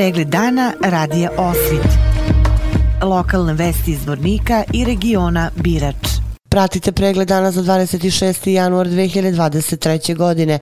[0.00, 1.92] Pregled dana radija Osvit.
[3.02, 6.08] Lokalne vesti iz Vornika i regiona Birač.
[6.50, 8.48] Pratite pregled dana za 26.
[8.48, 10.16] januar 2023.
[10.16, 10.58] godine.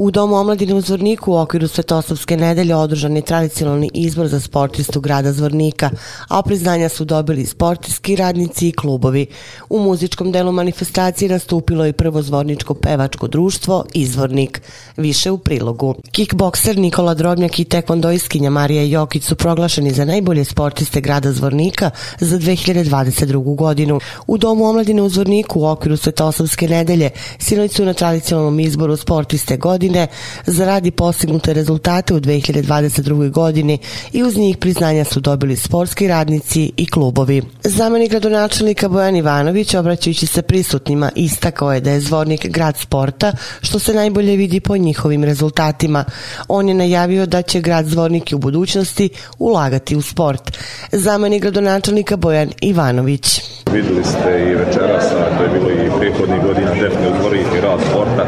[0.00, 5.00] U Domu omladine u Zvorniku u okviru Svetosavske nedelje održan je tradicionalni izbor za sportistu
[5.00, 5.90] grada Zvornika,
[6.28, 9.26] a priznanja su dobili sportijski radnici i klubovi.
[9.70, 14.62] U muzičkom delu manifestacije nastupilo je prvo zvorničko pevačko društvo Izvornik.
[14.96, 15.94] Više u prilogu.
[16.10, 21.90] Kickbokser Nikola Drobnjak i tekvondoiskinja Marija Jokić su proglašeni za najbolje sportiste grada Zvornika
[22.20, 23.56] za 2022.
[23.56, 24.00] godinu.
[24.26, 29.56] U Domu omladine u Zvorniku u okviru Svetosavske nedelje sinoć su na tradicionalnom izboru sportiste
[29.56, 30.06] godine godine
[30.46, 33.30] zaradi postignute rezultate u 2022.
[33.30, 33.78] godini
[34.12, 37.42] i uz njih priznanja su dobili sportski radnici i klubovi.
[37.64, 43.78] Zamenik gradonačelnika Bojan Ivanović, obraćajući se prisutnima, istakao je da je Zvornik grad sporta, što
[43.78, 46.04] se najbolje vidi po njihovim rezultatima.
[46.48, 50.58] On je najavio da će grad Zvornik u budućnosti ulagati u sport.
[50.92, 53.40] Zamenik gradonačelnika Bojan Ivanović.
[53.72, 55.04] Videli ste i večeras,
[55.38, 58.26] to je bilo i prihodnih godina, definitivno i rad sporta.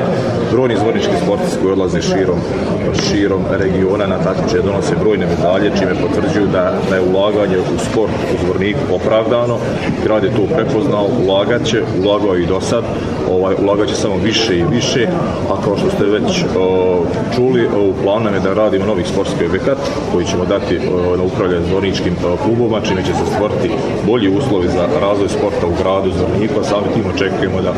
[0.52, 2.38] Brojni zvornički sportisti koji odlaze širom,
[3.08, 8.12] širom regiona na takmičenje donose brojne medalje, čime potvrđuju da, da je ulaganje u sport
[8.34, 9.58] u Zvorniku opravdano.
[10.04, 12.84] Grad je to prepoznao, ulagat će, ulagao i do sad,
[13.30, 15.08] ovaj, ulagat će samo više i više,
[15.50, 17.02] a kao što ste već o,
[17.36, 19.78] čuli, u planu nam je da radimo novi sportski objekat
[20.12, 23.70] koji ćemo dati o, na upravljanje zvorničkim klubovima, čime će se stvoriti
[24.06, 27.72] bolji uslovi za razvoj sporta u gradu Zvorniku, a sami tim očekujemo da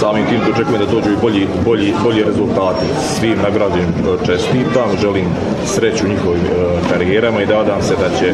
[0.00, 2.86] samim tim očekujemo da dođu i bolji, bolji, bolji rezultati.
[3.18, 5.26] Svim nagrađenim e, čestitam, želim
[5.66, 6.50] sreću njihovim e,
[6.90, 8.32] karijerama i da nadam se da će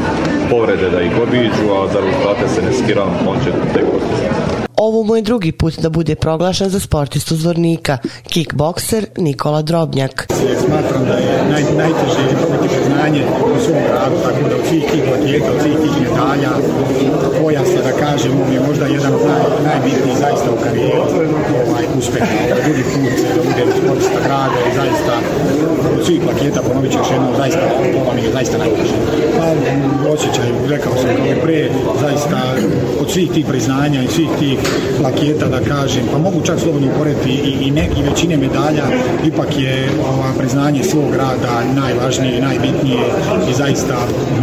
[0.50, 3.84] povrede da ih obiđu, a za rezultate se ne skiram, on će tek
[4.76, 10.26] Ovo mu je drugi put da bude proglašen za sportistu zvornika, kickbokser Nikola Drobnjak.
[10.66, 13.24] Smatram da je naj, najteže dobiti priznanje
[13.56, 16.50] u svom gradu, tako da od svih tih atleta, od svih tih medalja,
[17.22, 17.25] da
[18.04, 21.00] kažem, on je možda jedan od naj, najbitnijih zaista u karijeri
[21.66, 22.22] ovaj, uspeh.
[22.64, 25.14] Drugi put da bude sportista grada i zaista
[25.98, 27.60] od svih plaketa, ponovit ću još jednom, zaista
[28.02, 28.96] ova mi je zaista najteže.
[29.38, 29.46] Pa
[30.10, 31.70] osjećaj, rekao sam kao pre,
[32.00, 32.40] zaista
[33.00, 34.58] od svih tih priznanja i svih tih
[35.00, 38.86] plaketa da kažem, pa mogu čak slobodno uporediti i, i neki većine medalja,
[39.24, 43.04] ipak je ova, priznanje svog rada najvažnije i najbitnije
[43.50, 43.96] i zaista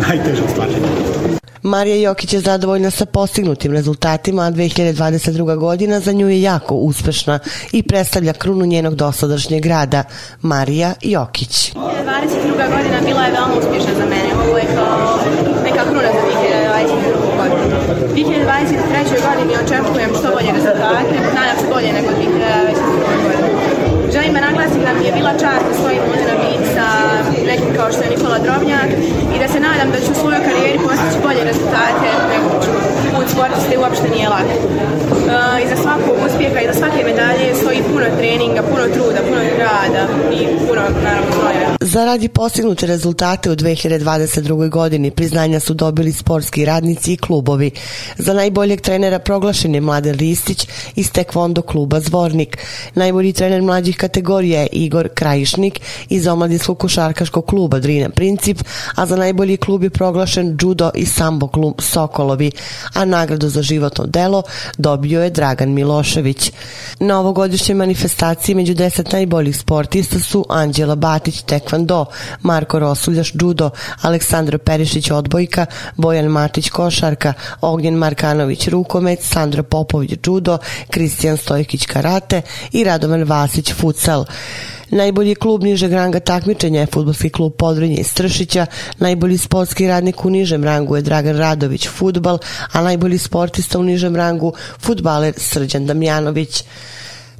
[0.08, 1.43] najteže stvaranje.
[1.64, 5.58] Marija Jokić je zadovoljna sa postignutim rezultatima, a 2022.
[5.58, 7.40] godina za nju je jako uspešna
[7.72, 10.04] i predstavlja krunu njenog dosadašnjeg grada.
[10.42, 11.74] Marija Jokić.
[11.74, 12.78] 2022.
[12.78, 14.30] godina bila je veoma uspješna za mene.
[14.48, 15.20] Ovo je kao
[15.64, 17.34] neka kruna za 2022.
[17.38, 17.76] godinu.
[18.14, 18.64] 2023.
[19.28, 23.24] godini očekujem što bolje rezultate, nadam se bolje nego 2022.
[23.24, 23.84] godinu.
[24.14, 26.88] Želim da naglasim da mi je bila čast da stojim ovdje na bit sa
[27.50, 28.90] nekim kao što je Nikola Drobnjak
[29.36, 31.23] i da se nadam da ću u svojoj karijeri postići
[36.68, 37.43] da sua atividade
[37.74, 41.76] i za puno treninga, puno truda, puno rada i puno, naravno, znoja.
[41.82, 44.70] Zaradi postignute rezultate u 2022.
[44.70, 47.72] godini priznanja su dobili sportski radnici i klubovi.
[48.18, 52.58] Za najboljeg trenera proglašen je Mladen Ristić iz Tekvondo kluba Zvornik.
[52.96, 55.80] Najbolji trener mlađih kategorija je Igor Krajišnik
[56.10, 58.58] iz omladinskog košarkaškog kluba Drina Princip,
[58.96, 62.52] a za najbolji klub je proglašen judo i sambo klub Sokolovi,
[62.94, 64.44] a nagradu za životno delo
[64.78, 66.52] dobio je Dragan Milošević.
[67.00, 67.20] Na
[67.64, 72.06] ovogodišnjoj manifestaciji među deset najboljih sportista su Anđela Batić Tekvando,
[72.42, 73.70] Marko Rosuljaš judo,
[74.02, 75.66] Aleksandro Perišić odbojka,
[75.96, 80.58] Bojan Matić košarka, Ognjen Markanović rukomet, Sandro Popović judo,
[80.90, 82.42] Kristijan Stojkić karate
[82.72, 84.26] i Radovan Vasić futsal.
[84.90, 88.66] Najbolji klub nižeg ranga takmičenja je futbolski klub Podrinje iz Stršića,
[89.00, 92.38] najbolji sportski radnik u nižem rangu je Dragan Radović futbal,
[92.72, 96.64] a najbolji sportista u nižem rangu futbaler Srđan Damjanović.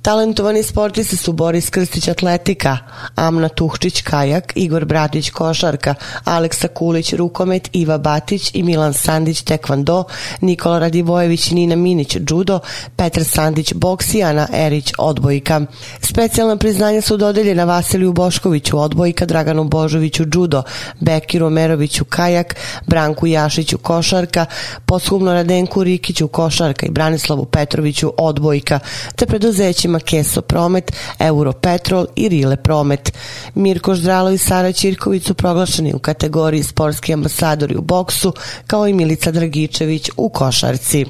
[0.04, 2.78] Talentovani sportisti su Boris Krstić atletika,
[3.16, 10.04] Amna Tuhčić kajak, Igor Bratić košarka, Aleksa Kulić rukomet, Iva Batić i Milan Sandić tekvando,
[10.42, 12.60] Nikola Radivojević Nina Minić judo,
[12.96, 15.62] Petar Sandić boks i Ana Erić odbojka.
[16.02, 20.64] Specijalna priznanja su dodeljena Vasiliju Boškoviću odbojka, Draganu Božoviću judo,
[21.00, 22.56] Bekiru Meroviću kajak,
[22.88, 24.46] Branku Jašiću košarka,
[24.86, 28.80] Poshumno Radenku Rikiću košarka i Branislavu Petroviću odbojka,
[29.16, 33.14] te preduzećima firma Keso Promet, Europetrol i Rile Promet.
[33.56, 38.34] Mirko Ždralo i Sara Ćirković su proglašeni u kategoriji sportski ambasadori u boksu,
[38.68, 41.06] kao i Milica Dragičević u košarci.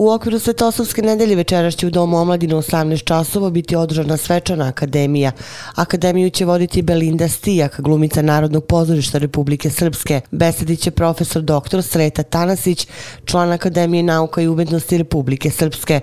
[0.00, 4.68] U okviru Svetosavske nedelje večeras će u Domu omladine u 18 časova biti održana svečana
[4.68, 5.32] akademija.
[5.74, 10.20] Akademiju će voditi Belinda Stijak, glumica Narodnog pozorišta Republike Srpske.
[10.30, 11.82] Besedit će profesor dr.
[11.82, 12.86] Sreta Tanasić,
[13.24, 16.00] član Akademije nauka i umetnosti Republike Srpske.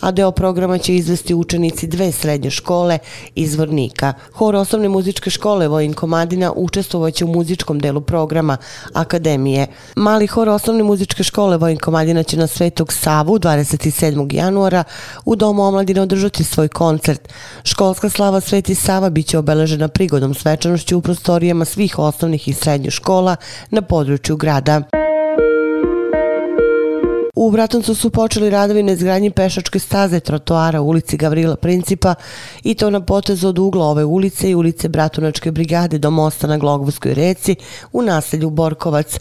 [0.00, 2.98] A deo programa će izvesti učenici dve srednje škole
[3.34, 4.12] izvornika.
[4.32, 8.56] Hor osnovne muzičke škole Vojin Komadina učestvovaće u muzičkom delu programa
[8.92, 9.66] Akademije.
[9.96, 14.34] Mali hor osnovne muzičke škole Vojin Komadina će na Svetog Savu 27.
[14.34, 14.84] januara
[15.24, 17.28] u Domu omladine održati svoj koncert.
[17.64, 23.36] Školska slava Sveti Sava biće obeležena prigodom svečanošću u prostorijama svih osnovnih i srednjih škola
[23.70, 24.82] na području grada.
[27.42, 32.14] U Bratuncu su počeli radovi na izgradnji pešačke staze trotoara u ulici Gavrila Principa
[32.62, 36.58] i to na potezu od ugla ove ulice i ulice Bratunačke brigade do mosta na
[36.58, 37.56] Glogovskoj reci
[37.92, 39.18] u naselju Borkovac.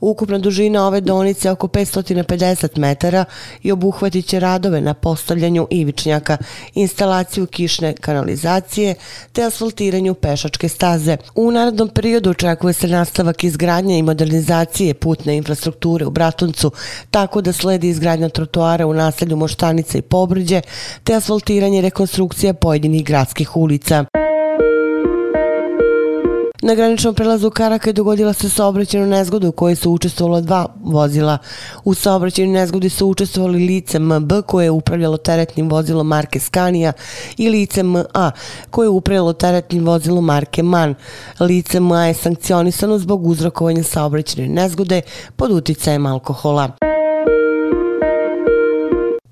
[0.00, 3.24] Ukupna dužina ove donice je oko 550 metara
[3.62, 6.36] i obuhvatit će radove na postavljanju ivičnjaka,
[6.74, 8.94] instalaciju kišne kanalizacije
[9.32, 11.16] te asfaltiranju pešačke staze.
[11.34, 16.72] U narodnom periodu očekuje se nastavak izgradnje i modernizacije putne infrastrukture u Bratuncu,
[17.10, 20.60] tako da sledi izgradnja trotoara u naselju Moštanica i Pobrđe,
[21.04, 24.04] te asfaltiranje i rekonstrukcija pojedinih gradskih ulica.
[26.62, 31.38] Na graničnom prelazu Karaka je dogodila se saobraćenu nezgodu u kojoj su učestvovala dva vozila.
[31.84, 36.92] U saobraćenju nezgodi su učestvovali lice MB koje je upravljalo teretnim vozilom marke Scania
[37.36, 38.32] i lice MA
[38.70, 40.94] koje je upravljalo teretnim vozilom marke MAN.
[41.40, 45.00] Lice MA je sankcionisano zbog uzrokovanja saobraćene nezgode
[45.36, 46.95] pod uticajem alkohola.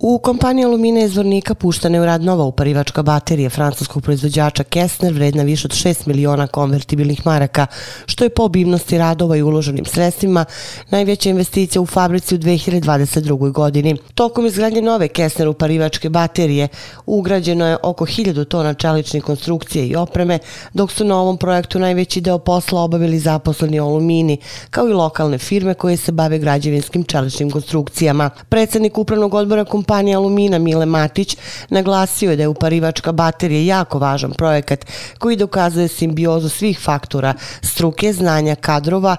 [0.06, 5.12] U kompaniji Alumina iz Zvornika puštana je u rad nova uparivačka baterija francuskog proizvođača Kessner
[5.12, 7.66] vredna više od 6 miliona konvertibilnih maraka,
[8.06, 10.44] što je po obimnosti radova i uloženim sredstvima
[10.90, 13.52] najveća investicija u fabrici u 2022.
[13.52, 13.96] godini.
[14.14, 16.68] Tokom izgradnje nove Kessner uparivačke baterije
[17.06, 20.38] ugrađeno je oko 1000 tona čeličnih konstrukcije i opreme,
[20.74, 24.38] dok su na ovom projektu najveći deo posla obavili zaposleni Alumini,
[24.70, 28.30] kao i lokalne firme koje se bave građevinskim čeličnim konstrukcijama.
[28.48, 31.36] Predsednik upravnog odbora kompanije kompanije Alumina Mile Matić
[31.68, 34.86] naglasio je da je uparivačka baterija jako važan projekat
[35.18, 39.16] koji dokazuje simbiozu svih faktora, struke, znanja, kadrova,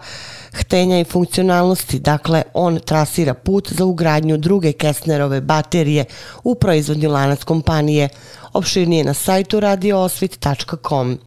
[0.53, 6.05] htenja i funkcionalnosti, dakle on trasira put za ugradnju druge Kessnerove baterije
[6.43, 8.09] u proizvodnju lanac kompanije.
[8.53, 11.17] Opširnije na sajtu radioosvit.com.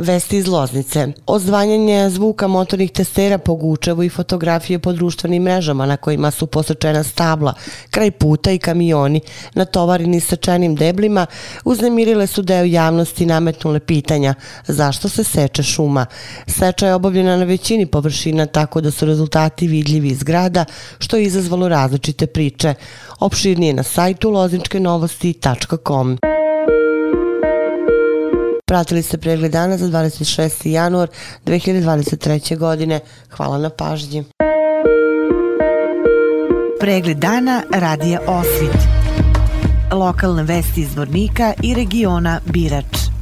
[0.00, 1.08] Vesti iz Loznice.
[1.26, 7.02] Odzvanjanje zvuka motornih testera po Gučevu i fotografije po društvenim mrežama na kojima su posečena
[7.02, 7.54] stabla,
[7.90, 9.20] kraj puta i kamioni,
[9.54, 11.26] natovareni sečenim deblima,
[11.64, 14.34] uznemirile su deo javnosti nametnule pitanja
[14.66, 16.06] zašto se seče šuma.
[16.46, 20.64] Seča je obavljena na većini površina tako da su rezultati vidljivi iz grada,
[20.98, 22.74] što je izazvalo različite priče.
[23.20, 26.18] Opširnije na sajtu lozničkenovosti.com.
[28.70, 30.68] Pratili ste pregled dana za 26.
[30.68, 31.08] januar
[31.46, 32.58] 2023.
[32.58, 33.00] godine.
[33.30, 34.24] Hvala na pažnji.
[36.80, 38.78] Pregled dana radija Osvit.
[39.92, 43.19] Lokalne vesti iz Vornika i regiona Birač.